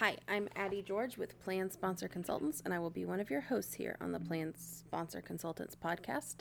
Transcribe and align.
Hi, 0.00 0.16
I'm 0.28 0.48
Addie 0.54 0.82
George 0.82 1.18
with 1.18 1.42
Plan 1.42 1.72
Sponsor 1.72 2.06
Consultants, 2.06 2.62
and 2.64 2.72
I 2.72 2.78
will 2.78 2.88
be 2.88 3.04
one 3.04 3.18
of 3.18 3.30
your 3.30 3.40
hosts 3.40 3.74
here 3.74 3.96
on 4.00 4.12
the 4.12 4.20
Plan 4.20 4.54
Sponsor 4.56 5.20
Consultants 5.20 5.74
podcast. 5.74 6.36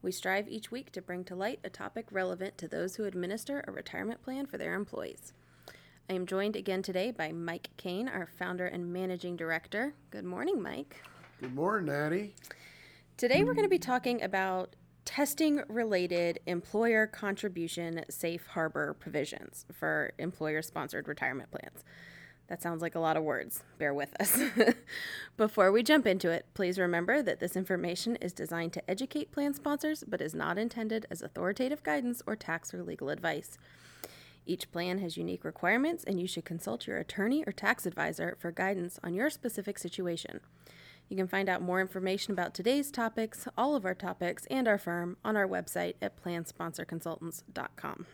We 0.00 0.10
strive 0.10 0.48
each 0.48 0.70
week 0.70 0.92
to 0.92 1.02
bring 1.02 1.22
to 1.24 1.34
light 1.34 1.60
a 1.62 1.68
topic 1.68 2.06
relevant 2.10 2.56
to 2.56 2.66
those 2.66 2.96
who 2.96 3.04
administer 3.04 3.62
a 3.68 3.70
retirement 3.70 4.22
plan 4.22 4.46
for 4.46 4.56
their 4.56 4.72
employees. 4.72 5.34
I 6.08 6.14
am 6.14 6.24
joined 6.24 6.56
again 6.56 6.80
today 6.80 7.10
by 7.10 7.32
Mike 7.32 7.68
Kane, 7.76 8.08
our 8.08 8.30
founder 8.38 8.64
and 8.64 8.90
managing 8.90 9.36
director. 9.36 9.92
Good 10.08 10.24
morning, 10.24 10.62
Mike. 10.62 11.02
Good 11.42 11.54
morning, 11.54 11.94
Addie. 11.94 12.34
Today 13.18 13.44
we're 13.44 13.52
going 13.52 13.66
to 13.66 13.68
be 13.68 13.78
talking 13.78 14.22
about 14.22 14.74
testing 15.04 15.60
related 15.68 16.40
employer 16.46 17.06
contribution 17.06 18.06
safe 18.08 18.46
harbor 18.46 18.96
provisions 18.98 19.66
for 19.70 20.14
employer 20.18 20.62
sponsored 20.62 21.08
retirement 21.08 21.50
plans. 21.50 21.84
That 22.48 22.62
sounds 22.62 22.80
like 22.80 22.94
a 22.94 23.00
lot 23.00 23.16
of 23.16 23.24
words. 23.24 23.62
Bear 23.78 23.92
with 23.92 24.14
us. 24.20 24.40
Before 25.36 25.72
we 25.72 25.82
jump 25.82 26.06
into 26.06 26.30
it, 26.30 26.46
please 26.54 26.78
remember 26.78 27.22
that 27.22 27.40
this 27.40 27.56
information 27.56 28.16
is 28.16 28.32
designed 28.32 28.72
to 28.74 28.90
educate 28.90 29.32
plan 29.32 29.52
sponsors 29.52 30.04
but 30.06 30.20
is 30.20 30.34
not 30.34 30.58
intended 30.58 31.06
as 31.10 31.22
authoritative 31.22 31.82
guidance 31.82 32.22
or 32.26 32.36
tax 32.36 32.72
or 32.72 32.82
legal 32.82 33.08
advice. 33.08 33.58
Each 34.46 34.70
plan 34.70 34.98
has 34.98 35.16
unique 35.16 35.44
requirements, 35.44 36.04
and 36.04 36.20
you 36.20 36.28
should 36.28 36.44
consult 36.44 36.86
your 36.86 36.98
attorney 36.98 37.42
or 37.46 37.52
tax 37.52 37.84
advisor 37.84 38.36
for 38.38 38.52
guidance 38.52 39.00
on 39.02 39.12
your 39.12 39.28
specific 39.28 39.76
situation. 39.76 40.40
You 41.08 41.16
can 41.16 41.26
find 41.26 41.48
out 41.48 41.62
more 41.62 41.80
information 41.80 42.32
about 42.32 42.54
today's 42.54 42.92
topics, 42.92 43.48
all 43.58 43.74
of 43.74 43.84
our 43.84 43.94
topics, 43.94 44.46
and 44.46 44.68
our 44.68 44.78
firm 44.78 45.16
on 45.24 45.36
our 45.36 45.48
website 45.48 45.94
at 46.00 46.22
plansponsorconsultants.com. 46.22 48.06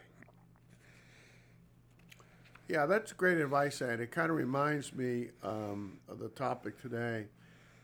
Yeah, 2.73 2.87
that's 2.87 3.12
great 3.12 3.37
advice, 3.37 3.83
Ed. 3.83 4.01
It 4.01 4.12
kind 4.12 4.31
of 4.31 4.37
reminds 4.37 4.95
me 4.95 5.29
um, 5.43 5.99
of 6.09 6.19
the 6.19 6.31
topic 6.31 6.81
today 6.81 7.27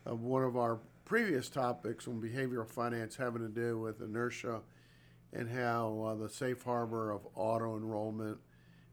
of 0.07 0.23
one 0.23 0.43
of 0.43 0.57
our 0.57 0.79
previous 1.05 1.51
topics 1.51 2.09
on 2.09 2.23
behavioral 2.23 2.67
finance 2.67 3.15
having 3.15 3.43
to 3.43 3.51
do 3.51 3.79
with 3.79 4.01
inertia 4.01 4.63
and 5.35 5.47
how 5.47 6.01
uh, 6.09 6.15
the 6.15 6.27
safe 6.31 6.63
harbor 6.63 7.11
of 7.11 7.21
auto 7.35 7.77
enrollment 7.77 8.39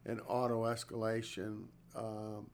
and 0.05 0.19
auto 0.27 0.63
escalation 0.63 1.63
um, 1.95 2.47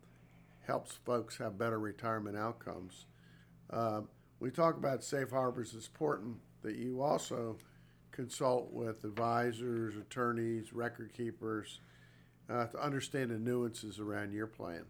helps 0.67 0.99
folks 1.03 1.35
have 1.39 1.57
better 1.57 1.79
retirement 1.79 2.37
outcomes. 2.37 3.07
Um, 3.71 4.07
we 4.39 4.51
talk 4.51 4.77
about 4.77 5.03
safe 5.03 5.31
harbors. 5.31 5.73
It's 5.73 5.87
important 5.87 6.35
that 6.61 6.75
you 6.75 7.01
also 7.01 7.57
consult 8.11 8.71
with 8.71 9.03
advisors, 9.03 9.95
attorneys, 9.97 10.73
record 10.73 11.11
keepers 11.17 11.79
uh, 12.49 12.65
to 12.67 12.83
understand 12.83 13.31
the 13.31 13.39
nuances 13.39 13.99
around 13.99 14.33
your 14.33 14.47
plan. 14.47 14.85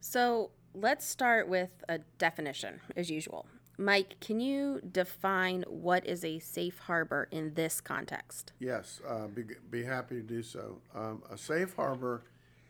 So 0.00 0.50
let's 0.74 1.06
start 1.06 1.48
with 1.48 1.70
a 1.88 1.98
definition, 2.18 2.80
as 2.96 3.10
usual. 3.10 3.46
Mike, 3.78 4.16
can 4.20 4.40
you 4.40 4.80
define 4.90 5.64
what 5.68 6.06
is 6.06 6.24
a 6.24 6.38
safe 6.38 6.78
harbor 6.78 7.28
in 7.30 7.52
this 7.54 7.80
context? 7.80 8.52
Yes, 8.58 9.00
uh, 9.06 9.26
be, 9.26 9.44
be 9.70 9.84
happy 9.84 10.16
to 10.16 10.22
do 10.22 10.42
so. 10.42 10.78
Um, 10.94 11.22
a 11.30 11.36
safe 11.36 11.74
harbor 11.74 12.24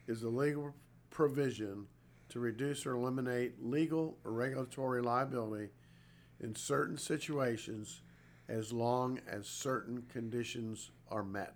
is 0.09 0.25
a 0.25 0.29
legal 0.29 0.75
provision 1.11 1.87
to 2.31 2.41
reduce 2.41 2.87
or 2.87 2.95
eliminate 2.95 3.65
legal 3.65 4.19
or 4.25 4.33
regulatory 4.33 5.01
liability 5.01 5.71
in 6.41 6.55
certain 6.55 6.99
situations 6.99 8.03
as 8.49 8.73
long 8.73 9.21
as 9.29 9.47
certain 9.47 10.03
conditions 10.13 10.91
are 11.09 11.25
met. 11.25 11.55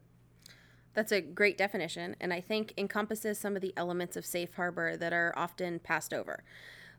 That's 0.95 1.13
a 1.13 1.21
great 1.21 1.57
definition, 1.57 2.17
and 2.21 2.33
I 2.33 2.41
think 2.41 2.75
encompasses 2.77 3.39
some 3.39 3.55
of 3.55 3.63
the 3.63 3.73
elements 3.77 4.17
of 4.17 4.27
safe 4.27 4.55
harbor 4.55 4.97
that 4.97 5.13
are 5.13 5.33
often 5.37 5.79
passed 5.79 6.13
over. 6.13 6.43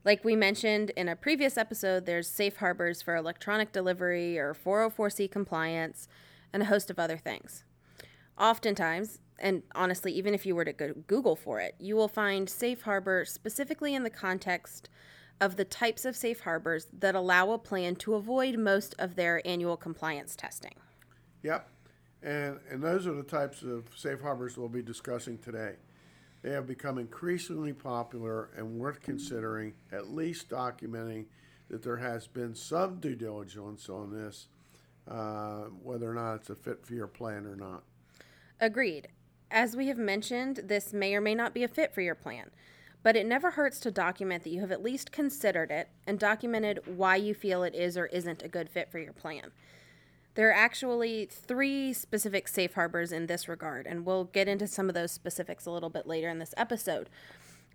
Like 0.03 0.23
we 0.23 0.35
mentioned 0.35 0.91
in 0.91 1.09
a 1.09 1.15
previous 1.15 1.57
episode, 1.57 2.05
there's 2.05 2.27
safe 2.27 2.57
harbors 2.57 3.01
for 3.01 3.15
electronic 3.15 3.71
delivery 3.71 4.39
or 4.39 4.55
404c 4.55 5.29
compliance 5.29 6.07
and 6.53 6.63
a 6.63 6.67
host 6.67 6.89
of 6.89 6.97
other 6.97 7.17
things. 7.17 7.63
Oftentimes, 8.39 9.19
and 9.37 9.63
honestly, 9.75 10.11
even 10.13 10.33
if 10.33 10.45
you 10.45 10.55
were 10.55 10.65
to 10.65 10.73
go 10.73 10.93
Google 11.05 11.35
for 11.35 11.59
it, 11.59 11.75
you 11.77 11.95
will 11.95 12.07
find 12.07 12.49
safe 12.49 12.81
harbor 12.83 13.25
specifically 13.25 13.93
in 13.93 14.03
the 14.03 14.09
context 14.09 14.89
of 15.39 15.55
the 15.55 15.65
types 15.65 16.05
of 16.05 16.15
safe 16.15 16.41
harbors 16.41 16.87
that 16.97 17.15
allow 17.15 17.51
a 17.51 17.57
plan 17.57 17.95
to 17.95 18.13
avoid 18.13 18.57
most 18.57 18.95
of 18.97 19.15
their 19.15 19.45
annual 19.45 19.75
compliance 19.75 20.35
testing. 20.35 20.75
Yep. 21.43 21.67
And, 22.23 22.59
and 22.69 22.83
those 22.83 23.07
are 23.07 23.13
the 23.13 23.23
types 23.23 23.63
of 23.63 23.85
safe 23.95 24.21
harbors 24.21 24.57
we'll 24.57 24.69
be 24.69 24.81
discussing 24.81 25.37
today. 25.39 25.75
They 26.43 26.51
have 26.51 26.67
become 26.67 26.97
increasingly 26.97 27.73
popular 27.73 28.49
and 28.55 28.79
worth 28.79 29.01
considering, 29.01 29.73
at 29.91 30.11
least 30.11 30.49
documenting 30.49 31.25
that 31.69 31.83
there 31.83 31.97
has 31.97 32.27
been 32.27 32.55
some 32.55 32.99
due 32.99 33.15
diligence 33.15 33.89
on 33.89 34.11
this, 34.11 34.47
uh, 35.07 35.65
whether 35.83 36.09
or 36.09 36.15
not 36.15 36.35
it's 36.35 36.49
a 36.49 36.55
fit 36.55 36.85
for 36.85 36.93
your 36.93 37.07
plan 37.07 37.45
or 37.45 37.55
not. 37.55 37.83
Agreed. 38.59 39.07
As 39.49 39.75
we 39.75 39.87
have 39.87 39.97
mentioned, 39.97 40.61
this 40.65 40.93
may 40.93 41.13
or 41.13 41.21
may 41.21 41.35
not 41.35 41.53
be 41.53 41.63
a 41.63 41.67
fit 41.67 41.93
for 41.93 42.01
your 42.01 42.15
plan, 42.15 42.51
but 43.03 43.15
it 43.15 43.25
never 43.25 43.51
hurts 43.51 43.79
to 43.81 43.91
document 43.91 44.43
that 44.43 44.51
you 44.51 44.61
have 44.61 44.71
at 44.71 44.83
least 44.83 45.11
considered 45.11 45.71
it 45.71 45.89
and 46.07 46.17
documented 46.17 46.79
why 46.85 47.15
you 47.15 47.33
feel 47.33 47.63
it 47.63 47.75
is 47.75 47.97
or 47.97 48.05
isn't 48.07 48.43
a 48.43 48.47
good 48.47 48.69
fit 48.69 48.91
for 48.91 48.99
your 48.99 49.13
plan. 49.13 49.51
There 50.35 50.49
are 50.49 50.53
actually 50.53 51.25
three 51.25 51.91
specific 51.93 52.47
safe 52.47 52.73
harbors 52.73 53.11
in 53.11 53.27
this 53.27 53.49
regard, 53.49 53.85
and 53.85 54.05
we'll 54.05 54.25
get 54.25 54.47
into 54.47 54.65
some 54.65 54.87
of 54.87 54.95
those 54.95 55.11
specifics 55.11 55.65
a 55.65 55.71
little 55.71 55.89
bit 55.89 56.07
later 56.07 56.29
in 56.29 56.39
this 56.39 56.53
episode. 56.55 57.09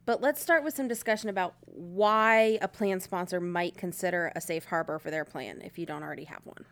But 0.07 0.23
let's 0.23 0.41
start 0.41 0.65
with 0.65 0.75
some 0.75 0.89
discussion 0.89 1.29
about 1.29 1.55
why 1.67 2.59
a 2.63 2.69
plan 2.69 3.01
sponsor 3.01 3.41
might 3.41 3.77
consider 3.77 4.33
a 4.35 4.41
safe 4.41 4.67
harbor 4.67 4.99
for 4.99 5.11
their 5.11 5.25
plan 5.25 5.61
if 5.63 5.79
you 5.79 5.85
don't 5.85 6.03
already 6.03 6.25
have 6.25 6.43
one. 6.45 6.65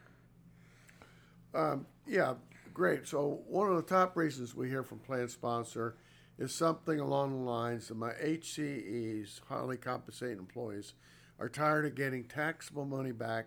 Um, 1.53 1.87
yeah, 2.07 2.35
great. 2.73 3.07
So, 3.07 3.41
one 3.47 3.69
of 3.69 3.77
the 3.77 3.83
top 3.83 4.17
reasons 4.17 4.55
we 4.55 4.69
hear 4.69 4.83
from 4.83 5.01
plan 5.01 5.29
sponsor 5.29 5.97
is 6.39 6.55
something 6.55 6.99
along 6.99 7.33
the 7.33 7.51
lines 7.51 7.89
that 7.89 7.97
my 7.97 8.13
HCEs, 8.13 9.41
highly 9.49 9.77
compensated 9.77 10.39
employees, 10.39 10.95
are 11.39 11.49
tired 11.49 11.85
of 11.85 11.95
getting 11.95 12.25
taxable 12.25 12.85
money 12.85 13.13
back 13.13 13.47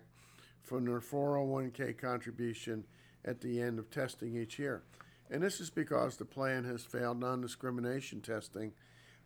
from 0.68 0.84
their 0.84 1.00
401k 1.00 1.96
contribution 1.98 2.84
at 3.24 3.40
the 3.40 3.60
end 3.60 3.78
of 3.78 3.90
testing 3.90 4.36
each 4.36 4.58
year. 4.58 4.82
And 5.30 5.42
this 5.42 5.60
is 5.60 5.70
because 5.70 6.16
the 6.16 6.24
plan 6.24 6.64
has 6.64 6.84
failed 6.84 7.18
non 7.18 7.40
discrimination 7.40 8.20
testing 8.20 8.72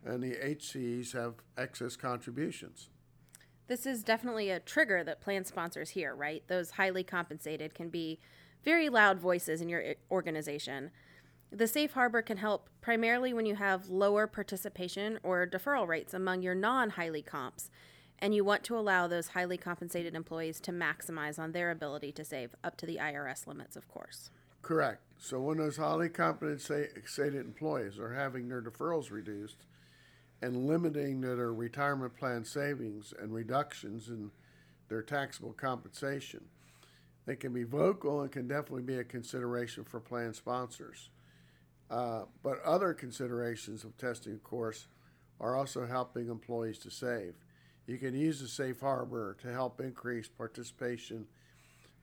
and 0.05 0.23
the 0.23 0.35
HCEs 0.35 1.13
have 1.13 1.35
excess 1.57 1.97
contributions. 1.97 2.89
This 3.69 3.87
is 3.87 4.03
definitely 4.03 4.51
a 4.51 4.61
trigger 4.61 5.05
that 5.05 5.21
plan 5.21 5.45
sponsors 5.45 5.91
hear, 5.91 6.15
right? 6.15 6.43
Those 6.49 6.73
highly 6.73 7.05
compensated 7.05 7.75
can 7.75 7.89
be 7.89 8.19
very 8.65 8.89
loud 8.89 9.19
voices 9.21 9.61
in 9.61 9.69
your 9.69 9.83
eh, 9.83 9.95
organization. 10.11 10.91
The 11.51 11.67
safe 11.67 11.93
harbor 11.93 12.23
can 12.23 12.39
help 12.39 12.69
primarily 12.81 13.33
when 13.33 13.47
you 13.47 13.55
have 13.55 13.89
lower 13.89 14.27
participation 14.27 15.21
or 15.23 15.47
deferral 15.47 15.87
rates 15.87 16.15
among 16.15 16.43
your 16.43 16.55
non 16.55 16.91
highly 16.91 17.23
comps 17.23 17.71
and 18.23 18.33
you 18.33 18.45
want 18.45 18.63
to 18.63 18.79
allow 18.79 19.09
those 19.09 19.29
highly 19.29 19.57
compensated 19.59 20.15
employees 20.15 20.61
to 20.61 20.71
maximize 20.71 21.41
on 21.41 21.51
their 21.51 21.73
ability 21.73 22.13
to 22.13 22.25
save 22.25 22.55
up 22.63 22.77
to 22.77 22.87
the 22.87 22.97
IRS 22.97 23.49
limits, 23.49 23.75
of 23.75 23.89
course. 23.89 24.31
Correct. 24.63 25.03
So 25.19 25.41
when 25.41 25.59
those 25.59 25.77
highly 25.77 26.09
compensated 26.09 27.35
employees 27.35 27.99
are 27.99 28.15
having 28.15 28.49
their 28.49 28.63
deferrals 28.63 29.11
reduced 29.11 29.65
and 30.41 30.69
limiting 30.69 31.21
their 31.21 31.53
retirement 31.53 32.17
plan 32.17 32.45
savings 32.45 33.13
and 33.21 33.35
reductions 33.35 34.09
in 34.09 34.31
their 34.89 35.03
taxable 35.03 35.53
compensation, 35.53 36.45
they 37.27 37.35
can 37.35 37.53
be 37.53 37.65
vocal 37.65 38.21
and 38.21 38.31
can 38.31 38.47
definitely 38.47 38.83
be 38.83 38.99
a 38.99 39.05
consideration 39.05 39.83
for 39.83 39.99
plan 39.99 40.33
sponsors. 40.33 41.11
Uh, 41.91 42.23
but 42.45 42.63
other 42.63 42.95
considerations 42.95 43.83
of 43.83 43.97
testing, 43.99 44.35
of 44.35 44.45
course, 44.45 44.87
are 45.41 45.57
also 45.57 45.87
helping 45.87 46.29
employees 46.29 46.79
to 46.79 46.91
save 46.91 47.35
you 47.87 47.99
can 47.99 48.15
use 48.15 48.41
the 48.41 48.49
safe 48.49 48.81
harbor 48.81 49.37
to 49.43 49.53
help 49.53 49.81
increase 49.81 50.29
participation 50.29 51.27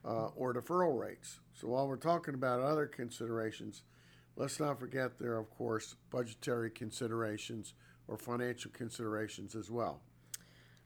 uh, 0.04 0.28
or 0.36 0.54
deferral 0.54 0.98
rates. 0.98 1.40
So 1.54 1.68
while 1.68 1.86
we're 1.86 1.96
talking 1.96 2.34
about 2.34 2.60
other 2.60 2.86
considerations, 2.86 3.82
let's 4.36 4.60
not 4.60 4.78
forget 4.78 5.18
there 5.18 5.32
are, 5.32 5.40
of 5.40 5.50
course, 5.50 5.96
budgetary 6.10 6.70
considerations 6.70 7.74
or 8.08 8.16
financial 8.16 8.70
considerations 8.72 9.54
as 9.54 9.70
well. 9.70 10.00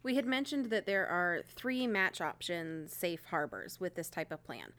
We 0.03 0.17
had 0.17 0.27
mentioned 0.27 0.67
that 0.67 0.85
there 0.85 1.07
are 1.07 1.43
three 1.47 1.87
match 1.87 2.21
option 2.21 2.89
safe 2.89 3.25
harbors 3.31 3.81
with 3.81 3.95
this 3.95 4.11
type 4.11 4.31
of 4.31 4.45
plan. 4.45 4.73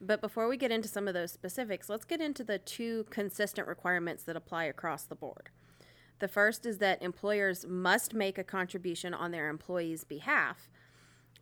But 0.00 0.20
before 0.20 0.48
we 0.48 0.56
get 0.56 0.72
into 0.72 0.88
some 0.88 1.06
of 1.06 1.14
those 1.14 1.30
specifics, 1.30 1.88
let's 1.88 2.04
get 2.04 2.20
into 2.20 2.42
the 2.42 2.58
two 2.58 3.06
consistent 3.10 3.68
requirements 3.68 4.24
that 4.24 4.34
apply 4.34 4.64
across 4.64 5.04
the 5.04 5.14
board. 5.14 5.50
The 6.22 6.28
first 6.28 6.66
is 6.66 6.78
that 6.78 7.02
employers 7.02 7.66
must 7.66 8.14
make 8.14 8.38
a 8.38 8.44
contribution 8.44 9.12
on 9.12 9.32
their 9.32 9.48
employees' 9.48 10.04
behalf. 10.04 10.70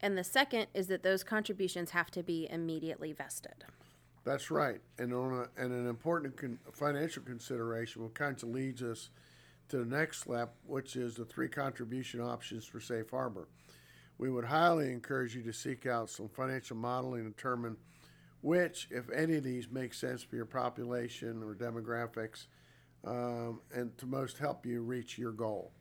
And 0.01 0.17
the 0.17 0.25
second 0.25 0.69
is 0.73 0.87
that 0.87 1.03
those 1.03 1.23
contributions 1.23 1.91
have 1.91 2.11
to 2.13 2.23
be 2.23 2.49
immediately 2.51 3.13
vested. 3.13 3.67
That's 4.25 4.51
right. 4.51 4.81
And, 4.99 5.13
on 5.13 5.35
a, 5.35 5.63
and 5.63 5.75
an 5.75 5.87
important 5.87 6.39
con- 6.39 6.59
financial 6.73 7.23
consideration, 7.23 8.03
what 8.03 8.15
kind 8.15 8.43
of 8.43 8.49
leads 8.49 8.83
us 8.83 9.11
to 9.69 9.77
the 9.77 9.85
next 9.85 10.23
step, 10.23 10.55
which 10.67 10.97
is 10.97 11.15
the 11.15 11.27
three 11.27 11.51
contribution 11.51 12.23
options 12.23 12.65
for 12.65 12.81
Safe 12.81 13.11
Harbor. 13.11 13.49
We 14.17 14.31
would 14.31 14.47
highly 14.47 14.91
encourage 14.91 15.37
you 15.37 15.43
to 15.43 15.53
seek 15.53 15.85
out 15.85 16.09
some 16.09 16.31
financial 16.31 16.79
modeling 16.79 17.25
to 17.25 17.31
determine 17.33 17.77
which, 18.41 18.89
if 18.91 19.11
any 19.11 19.35
of 19.35 19.45
these, 19.45 19.71
make 19.71 19.93
sense 19.93 20.23
for 20.23 20.37
your 20.37 20.47
population 20.47 21.43
or 21.43 21.55
demographics, 21.55 22.47
um, 23.05 23.61
and 23.73 23.97
to 23.99 24.07
most 24.07 24.39
help 24.39 24.67
you 24.67 24.83
reach 24.83 25.19
your 25.19 25.33
goal. 25.33 25.73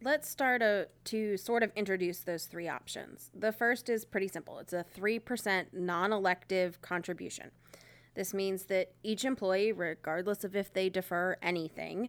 Let's 0.00 0.28
start 0.28 0.62
a, 0.62 0.88
to 1.06 1.36
sort 1.36 1.64
of 1.64 1.72
introduce 1.74 2.20
those 2.20 2.44
three 2.44 2.68
options. 2.68 3.30
The 3.34 3.50
first 3.50 3.88
is 3.88 4.04
pretty 4.04 4.28
simple 4.28 4.58
it's 4.58 4.72
a 4.72 4.84
3% 4.96 5.66
non 5.72 6.12
elective 6.12 6.80
contribution. 6.82 7.50
This 8.14 8.32
means 8.32 8.64
that 8.64 8.92
each 9.02 9.24
employee, 9.24 9.72
regardless 9.72 10.44
of 10.44 10.56
if 10.56 10.72
they 10.72 10.88
defer 10.88 11.36
anything, 11.42 12.08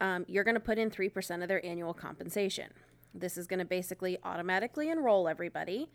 um, 0.00 0.24
you're 0.28 0.44
going 0.44 0.54
to 0.54 0.60
put 0.60 0.78
in 0.78 0.90
3% 0.90 1.42
of 1.42 1.48
their 1.48 1.64
annual 1.64 1.94
compensation. 1.94 2.70
This 3.14 3.36
is 3.36 3.46
going 3.46 3.58
to 3.58 3.64
basically 3.64 4.18
automatically 4.24 4.88
enroll 4.90 5.28
everybody, 5.28 5.90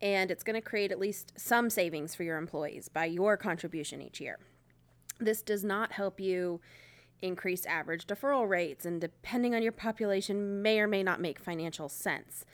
and 0.00 0.30
it's 0.30 0.44
going 0.44 0.54
to 0.54 0.60
create 0.60 0.92
at 0.92 0.98
least 0.98 1.32
some 1.36 1.70
savings 1.70 2.14
for 2.14 2.22
your 2.22 2.38
employees 2.38 2.88
by 2.88 3.06
your 3.06 3.36
contribution 3.36 4.00
each 4.00 4.20
year. 4.20 4.38
This 5.18 5.42
does 5.42 5.64
not 5.64 5.92
help 5.92 6.20
you 6.20 6.60
increase 7.22 7.66
average 7.66 8.06
deferral 8.06 8.48
rates, 8.48 8.84
and 8.84 9.00
depending 9.00 9.54
on 9.54 9.62
your 9.62 9.72
population, 9.72 10.62
may 10.62 10.80
or 10.80 10.86
may 10.86 11.02
not 11.02 11.20
make 11.20 11.38
financial 11.38 11.88
sense. 11.88 12.44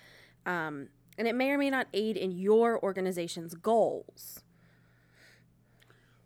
Um, 0.47 0.89
and 1.17 1.29
it 1.29 1.35
may 1.35 1.51
or 1.51 1.59
may 1.59 1.71
not 1.71 1.87
aid 1.93 2.17
in 2.17 2.33
your 2.33 2.83
organization's 2.83 3.55
goals. 3.55 4.43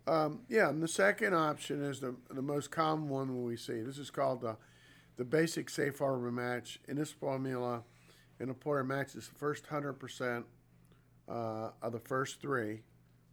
Um, 0.06 0.40
yeah, 0.48 0.70
and 0.70 0.82
the 0.82 0.88
second 0.88 1.34
option 1.34 1.82
is 1.82 2.00
the, 2.00 2.14
the 2.30 2.40
most 2.40 2.70
common 2.70 3.08
one 3.08 3.44
we 3.44 3.56
see. 3.56 3.82
This 3.82 3.98
is 3.98 4.10
called 4.10 4.40
the, 4.40 4.56
the 5.16 5.24
basic 5.24 5.68
safe 5.68 5.98
harbor 5.98 6.32
match. 6.32 6.80
In 6.88 6.96
this 6.96 7.12
formula, 7.12 7.82
an 8.40 8.48
employer 8.48 8.84
matches 8.84 9.28
the 9.28 9.34
first 9.34 9.66
100% 9.66 10.44
uh, 11.28 11.70
of 11.82 11.92
the 11.92 11.98
first 11.98 12.40
three, 12.40 12.80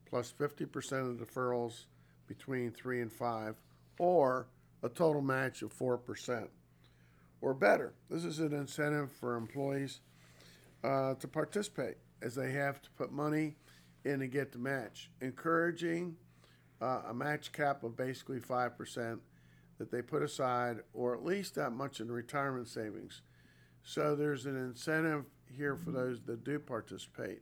plus 0.06 0.34
50% 0.38 1.10
of 1.10 1.18
the 1.18 1.26
deferrals 1.26 1.86
between 2.28 2.72
three 2.72 3.02
and 3.02 3.12
five, 3.12 3.56
or 3.98 4.48
a 4.86 4.90
total 4.90 5.22
match 5.22 5.64
of 5.64 5.78
4% 5.78 6.48
or 7.42 7.54
better. 7.54 7.94
This 8.10 8.24
is 8.24 8.40
an 8.40 8.54
incentive 8.54 9.12
for 9.12 9.36
employees 9.36 10.00
uh, 10.84 11.16
to 11.16 11.28
participate 11.28 11.98
as 12.22 12.36
they 12.36 12.52
have 12.52 12.82
to 12.84 12.90
put 12.92 13.12
money 13.12 13.56
in 14.04 14.20
to 14.20 14.28
get 14.28 14.52
the 14.52 14.60
match, 14.60 15.10
encouraging 15.22 16.16
uh, 16.82 17.02
a 17.10 17.14
match 17.14 17.52
cap 17.52 17.84
of 17.84 17.98
basically 17.98 18.40
5% 18.40 19.20
that 19.80 19.92
they 19.92 20.02
put 20.02 20.22
aside, 20.22 20.78
or 20.94 21.16
at 21.16 21.26
least 21.26 21.56
that 21.56 21.72
much 21.72 22.00
in 22.00 22.12
retirement 22.12 22.68
savings. 22.68 23.22
So 23.84 24.16
there's 24.16 24.46
an 24.46 24.56
incentive 24.56 25.26
here 25.52 25.76
for 25.76 25.92
those 25.92 26.22
that 26.28 26.44
do 26.44 26.60
participate. 26.60 27.42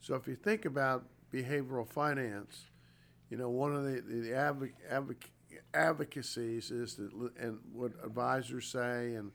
So 0.00 0.16
if 0.16 0.26
you 0.26 0.34
think 0.34 0.64
about 0.64 1.06
behavioral 1.32 1.88
finance, 1.88 2.66
you 3.30 3.36
know, 3.36 3.48
one 3.48 3.74
of 3.74 3.84
the, 3.84 4.00
the 4.00 4.30
advoc- 4.30 4.74
advoc- 4.90 5.30
advocacies 5.74 6.70
is 6.70 6.96
that, 6.96 7.10
and 7.40 7.58
what 7.72 7.92
advisors 8.04 8.66
say 8.66 9.14
and 9.14 9.32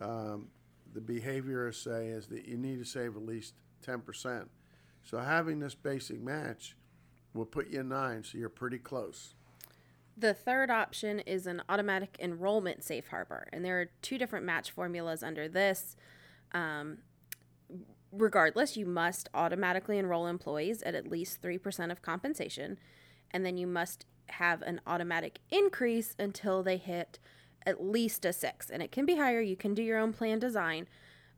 um, 0.00 0.48
the 0.94 1.00
behaviorists 1.00 1.84
say 1.84 2.08
is 2.08 2.26
that 2.28 2.46
you 2.46 2.56
need 2.56 2.78
to 2.78 2.84
save 2.84 3.16
at 3.16 3.22
least 3.24 3.54
10%. 3.86 4.46
So 5.02 5.18
having 5.18 5.60
this 5.60 5.74
basic 5.74 6.20
match 6.20 6.76
will 7.34 7.44
put 7.44 7.68
you 7.68 7.80
in 7.80 7.88
nine, 7.88 8.24
so 8.24 8.38
you're 8.38 8.48
pretty 8.48 8.78
close. 8.78 9.34
The 10.16 10.32
third 10.32 10.70
option 10.70 11.20
is 11.20 11.46
an 11.46 11.62
automatic 11.68 12.16
enrollment 12.18 12.82
safe 12.82 13.08
harbor, 13.08 13.48
and 13.52 13.64
there 13.64 13.80
are 13.80 13.90
two 14.00 14.16
different 14.16 14.46
match 14.46 14.70
formulas 14.70 15.22
under 15.22 15.46
this. 15.46 15.96
Um, 16.52 16.98
regardless, 18.10 18.76
you 18.76 18.86
must 18.86 19.28
automatically 19.34 19.98
enroll 19.98 20.26
employees 20.26 20.82
at 20.82 20.94
at 20.94 21.06
least 21.06 21.42
3% 21.42 21.92
of 21.92 22.00
compensation, 22.00 22.78
and 23.30 23.44
then 23.44 23.58
you 23.58 23.66
must 23.66 24.06
have 24.30 24.62
an 24.62 24.80
automatic 24.86 25.38
increase 25.50 26.14
until 26.18 26.62
they 26.62 26.76
hit 26.76 27.18
at 27.64 27.82
least 27.82 28.24
a 28.24 28.32
six. 28.32 28.70
And 28.70 28.82
it 28.82 28.92
can 28.92 29.04
be 29.06 29.16
higher, 29.16 29.40
you 29.40 29.56
can 29.56 29.74
do 29.74 29.82
your 29.82 29.98
own 29.98 30.12
plan 30.12 30.38
design, 30.38 30.86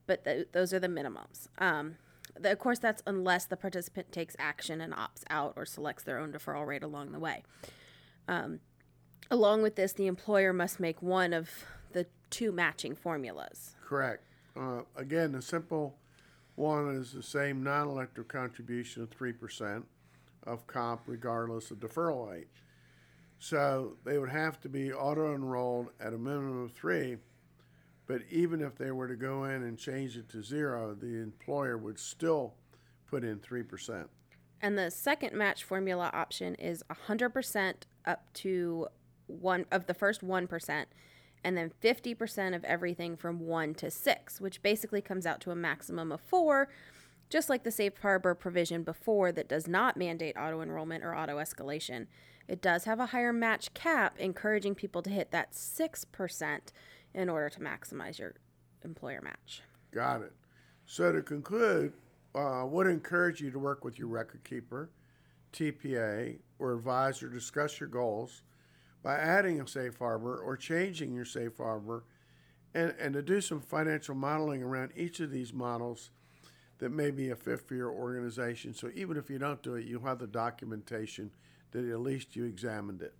but 0.07 0.25
th- 0.25 0.49
those 0.53 0.73
are 0.73 0.79
the 0.79 0.89
minimums. 0.89 1.49
Um, 1.59 1.97
the, 2.39 2.53
of 2.53 2.59
course, 2.59 2.79
that's 2.79 3.03
unless 3.07 3.47
the 3.47 3.57
participant 3.57 4.13
takes 4.13 4.37
action 4.39 4.81
and 4.81 4.93
opts 4.93 5.23
out 5.31 5.55
or 5.57 5.65
selects 5.65 6.05
their 6.05 6.19
own 6.19 6.33
deferral 6.33 6.67
rate 6.67 6.83
along 6.83 7.13
the 7.13 7.19
way. 7.19 7.43
Um, 8.29 8.61
along 9.31 9.63
with 9.63 9.77
this, 9.77 9.93
the 9.93 10.07
employer 10.07 10.53
must 10.53 10.79
make 10.79 11.03
one 11.03 11.33
of 11.33 11.51
the 11.93 12.07
two 12.31 12.53
matching 12.53 12.95
formulas. 12.95 13.75
Correct. 13.83 14.23
Uh, 14.57 14.83
again, 14.97 15.33
the 15.33 15.43
simple 15.43 15.97
one 16.57 16.95
is 16.95 17.13
the 17.13 17.23
same 17.23 17.63
non 17.63 17.89
elective 17.89 18.29
contribution 18.29 19.03
of 19.03 19.11
3% 19.11 19.85
of 20.45 20.67
comp 20.67 21.03
regardless 21.07 21.71
of 21.71 21.79
deferral 21.79 22.31
rate. 22.31 22.49
So 23.39 23.97
they 24.05 24.19
would 24.19 24.31
have 24.31 24.61
to 24.61 24.69
be 24.69 24.93
auto 24.93 25.35
enrolled 25.35 25.91
at 26.01 26.13
a 26.13 26.19
minimum 26.19 26.65
of 26.65 26.73
three. 26.73 27.19
But 28.07 28.23
even 28.31 28.63
if 28.63 28.77
they 28.77 28.91
were 28.91 29.07
to 29.07 29.17
go 29.17 29.45
in 29.45 29.63
and 29.63 29.79
change 29.79 30.17
it 30.17 30.29
to 30.31 30.43
zero, 30.43 30.95
the 30.95 31.21
employer 31.21 31.77
would 31.77 31.99
still 31.99 32.55
put 33.07 33.23
in 33.23 33.39
3%. 33.39 34.07
And 34.61 34.77
the 34.77 34.91
second 34.91 35.35
match 35.35 35.63
formula 35.63 36.11
option 36.13 36.55
is 36.57 36.83
100% 37.09 37.75
up 38.07 38.33
to 38.35 38.89
one 39.27 39.67
of 39.71 39.87
the 39.87 39.95
first 39.95 40.27
1%, 40.27 40.85
and 41.45 41.57
then 41.57 41.71
50% 41.83 42.57
of 42.57 42.65
everything 42.65 43.17
from 43.17 43.41
one 43.41 43.75
to 43.75 43.91
six, 43.91 44.41
which 44.41 44.63
basically 44.63 45.03
comes 45.03 45.27
out 45.27 45.41
to 45.43 45.51
a 45.51 45.57
maximum 45.57 46.11
of 46.11 46.21
four, 46.23 46.69
just 47.29 47.49
like 47.49 47.65
the 47.65 47.71
safe 47.71 47.99
harbor 48.01 48.35
provision 48.35 48.83
before 48.83 49.33
that 49.33 49.49
does 49.49 49.67
not 49.67 49.97
mandate 49.97 50.37
auto 50.37 50.61
enrollment 50.61 51.05
or 51.05 51.15
auto 51.15 51.37
escalation. 51.37 52.07
It 52.47 52.63
does 52.63 52.85
have 52.85 53.01
a 53.01 53.07
higher 53.07 53.33
match 53.33 53.75
cap, 53.75 54.19
encouraging 54.19 54.75
people 54.75 55.03
to 55.03 55.11
hit 55.11 55.31
that 55.33 55.53
6% 55.53 56.61
in 57.15 57.29
order 57.29 57.51
to 57.51 57.61
maximize 57.61 58.19
your 58.19 58.35
employer 58.85 59.21
match. 59.21 59.63
Got 59.93 60.23
it. 60.23 60.33
So 60.87 61.13
to 61.13 61.23
conclude, 61.23 61.93
uh, 62.35 62.65
would 62.67 62.87
encourage 62.87 63.41
you 63.41 63.51
to 63.51 63.59
work 63.59 63.85
with 63.85 63.99
your 63.99 64.09
record 64.09 64.45
keeper, 64.45 64.91
TPA, 65.53 66.39
or 66.59 66.75
advisor 66.75 67.29
discuss 67.29 67.81
your 67.81 67.89
goals 67.89 68.43
by 69.03 69.17
adding 69.17 69.61
a 69.61 69.67
safe 69.67 69.99
harbor 69.99 70.39
or 70.39 70.57
changing 70.57 71.15
your 71.15 71.25
safe 71.25 71.57
harbor 71.59 72.05
and, 72.75 72.95
and 72.99 73.15
to 73.15 73.23
do 73.23 73.41
some 73.41 73.61
financial 73.61 74.15
modeling 74.15 74.63
around 74.63 74.93
each 74.97 75.21
of 75.21 75.31
these 75.31 75.53
models 75.53 76.11
that 76.79 76.91
may 76.91 77.11
be 77.11 77.31
a 77.31 77.37
fit 77.37 77.67
for 77.67 77.75
your 77.75 77.91
organization. 77.91 78.75
So 78.75 78.91
even 78.95 79.17
if 79.17 79.31
you 79.31 79.39
don't 79.39 79.63
do 79.63 79.75
it, 79.75 79.87
you'll 79.87 80.05
have 80.05 80.19
the 80.19 80.27
documentation 80.27 81.31
that 81.73 81.85
at 81.85 82.01
least 82.01 82.37
you 82.37 82.45
examined 82.45 83.03
it. 83.03 83.15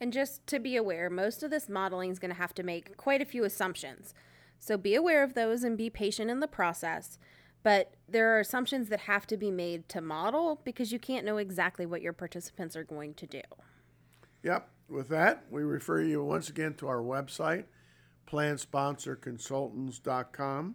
And 0.00 0.12
just 0.12 0.46
to 0.48 0.58
be 0.58 0.76
aware, 0.76 1.08
most 1.10 1.42
of 1.42 1.50
this 1.50 1.68
modeling 1.68 2.10
is 2.10 2.18
going 2.18 2.32
to 2.32 2.36
have 2.36 2.54
to 2.54 2.62
make 2.62 2.96
quite 2.96 3.20
a 3.22 3.26
few 3.26 3.44
assumptions. 3.44 4.14
So 4.58 4.76
be 4.76 4.94
aware 4.94 5.22
of 5.22 5.34
those 5.34 5.62
and 5.62 5.78
be 5.78 5.90
patient 5.90 6.30
in 6.30 6.40
the 6.40 6.48
process. 6.48 7.18
But 7.62 7.94
there 8.08 8.34
are 8.34 8.40
assumptions 8.40 8.88
that 8.88 9.00
have 9.00 9.26
to 9.28 9.36
be 9.36 9.52
made 9.52 9.88
to 9.90 10.00
model 10.00 10.60
because 10.64 10.90
you 10.92 10.98
can't 10.98 11.24
know 11.24 11.36
exactly 11.36 11.86
what 11.86 12.02
your 12.02 12.12
participants 12.12 12.74
are 12.74 12.82
going 12.82 13.14
to 13.14 13.26
do. 13.26 13.42
Yep. 14.42 14.68
With 14.88 15.08
that, 15.08 15.44
we 15.50 15.62
refer 15.62 16.02
you 16.02 16.24
once 16.24 16.48
again 16.48 16.74
to 16.74 16.88
our 16.88 17.00
website, 17.00 17.66
plansponsorconsultants.com, 18.28 20.74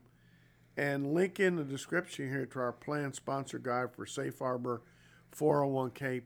and 0.77 1.13
link 1.13 1.39
in 1.39 1.55
the 1.55 1.63
description 1.63 2.29
here 2.29 2.45
to 2.45 2.59
our 2.59 2.71
plan 2.71 3.11
sponsor 3.11 3.57
guide 3.57 3.91
for 3.93 4.05
Safe 4.05 4.37
Harbor 4.39 4.83
401k 5.35 6.21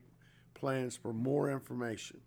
plans 0.53 0.97
for 0.97 1.13
more 1.13 1.49
information. 1.49 2.19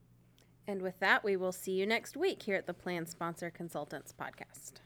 And 0.67 0.81
with 0.81 0.99
that, 1.01 1.23
we 1.23 1.37
will 1.37 1.53
see 1.53 1.73
you 1.73 1.87
next 1.87 2.17
week 2.17 2.43
here 2.43 2.57
at 2.57 2.67
the 2.67 2.73
Plan 2.73 3.07
Sponsor 3.07 3.51
Consultants 3.51 4.15
podcast. 4.19 4.84